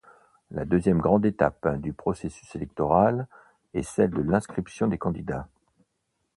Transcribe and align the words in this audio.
La 0.49 0.65
deuxième 0.65 0.97
grande 0.97 1.27
étape 1.27 1.75
du 1.79 1.93
processus 1.93 2.55
électoral 2.55 3.27
est 3.75 3.83
celle 3.83 4.09
de 4.09 4.23
l'inscription 4.23 4.87
des 4.87 4.97
candidats. 4.97 5.47